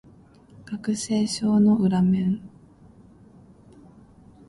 [0.65, 2.41] 学生証の裏面